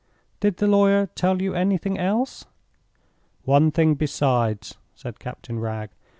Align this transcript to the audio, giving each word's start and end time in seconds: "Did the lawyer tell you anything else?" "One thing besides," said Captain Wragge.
"Did 0.39 0.57
the 0.57 0.65
lawyer 0.65 1.05
tell 1.05 1.43
you 1.43 1.53
anything 1.53 1.99
else?" 1.99 2.45
"One 3.43 3.69
thing 3.69 3.93
besides," 3.93 4.75
said 4.95 5.19
Captain 5.19 5.59
Wragge. 5.59 5.91